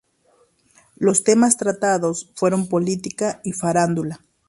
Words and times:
Los 0.95 1.23
temas 1.23 1.57
tratados 1.57 2.31
fueron 2.33 2.67
política 2.67 3.39
y 3.43 3.51
farándula. 3.51 4.25